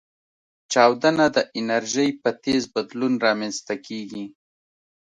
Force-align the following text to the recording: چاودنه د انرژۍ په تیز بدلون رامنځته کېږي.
چاودنه 0.71 1.25
د 1.35 1.37
انرژۍ 1.59 2.09
په 2.21 2.29
تیز 2.43 2.63
بدلون 2.73 3.13
رامنځته 3.25 3.73
کېږي. 3.87 4.25